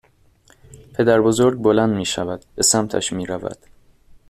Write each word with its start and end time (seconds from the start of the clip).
پدربزرگ 0.93 1.59
بلند 1.61 1.95
میشود. 1.95 2.45
به 2.55 2.63
سمتش 2.63 3.13
میرود 3.13 3.57